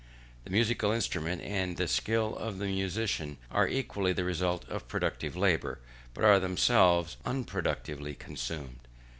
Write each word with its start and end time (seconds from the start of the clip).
The 0.45 0.49
musical 0.49 0.91
instrument 0.91 1.43
and 1.43 1.77
the 1.77 1.87
skill 1.87 2.35
of 2.35 2.57
the 2.57 2.65
musician 2.65 3.37
are 3.51 3.67
equally 3.67 4.13
the 4.13 4.23
result 4.23 4.67
of 4.67 4.87
productive 4.87 5.35
labour, 5.35 5.77
but 6.15 6.23
are 6.23 6.39
themselves 6.39 7.17
unproductively 7.23 8.17
consumed. 8.17 8.79